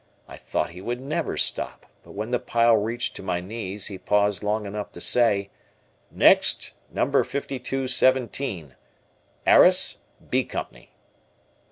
[0.27, 3.99] I thought he would never stop, but when the pile reached to my knees he
[3.99, 5.51] paused long enough to say,
[6.09, 7.05] "Next, No.
[7.05, 8.73] 5217,
[9.45, 10.95] 'Arris, 'B' Company."